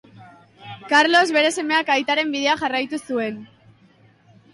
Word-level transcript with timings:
Karlos 0.93 1.27
bere 1.35 1.51
semeak 1.63 1.91
aitaren 1.95 2.31
bidea 2.37 2.55
jarraitu 2.63 3.01
zuen. 3.11 3.37